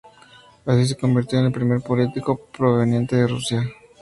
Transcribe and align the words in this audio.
Así 0.65 0.87
se 0.87 0.97
convirtió 0.97 1.37
en 1.37 1.45
el 1.45 1.51
primer 1.51 1.79
político 1.81 2.47
proveniente 2.51 3.17
de 3.17 3.27
Rusia. 3.27 3.63